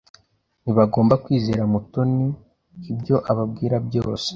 [0.63, 2.27] Ntibagomba kwizera Mutoni
[2.91, 4.29] ibyo ababwira byose.